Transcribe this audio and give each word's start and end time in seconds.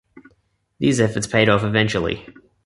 These 0.79 0.99
efforts 0.99 1.27
paid 1.27 1.47
off 1.47 1.63
eventually. 1.63 2.25